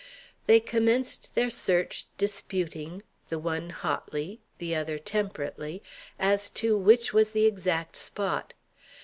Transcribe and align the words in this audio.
They 0.47 0.59
commenced 0.59 1.35
their 1.35 1.51
search, 1.51 2.07
disputing, 2.17 3.03
the 3.29 3.37
one 3.37 3.69
hotly, 3.69 4.41
the 4.57 4.73
other 4.73 4.97
temperately, 4.97 5.83
as 6.17 6.49
to 6.57 6.75
which 6.75 7.13
was 7.13 7.33
the 7.33 7.45
exact 7.45 7.95
spot. 7.95 8.55